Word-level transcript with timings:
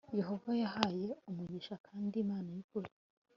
yehova 0.19 0.51
yahaye 0.61 1.09
umugisha 1.29 1.73
kandi 1.87 2.15
imana 2.23 2.49
y 2.55 2.59
ukuri 2.63 2.89